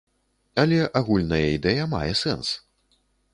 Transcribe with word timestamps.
Але 0.61 0.79
агульная 1.01 1.43
ідэя 1.59 1.87
мае 1.93 2.13
сэнс. 2.23 2.47